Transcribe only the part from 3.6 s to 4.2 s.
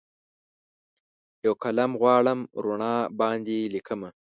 لیکمه